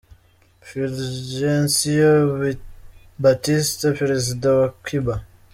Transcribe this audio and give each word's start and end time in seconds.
Fulgencio 0.67 2.03
Batista, 3.23 3.85
perezida 3.99 4.47
wa 4.51 4.59
wa 4.61 4.69
Cuba. 4.85 5.15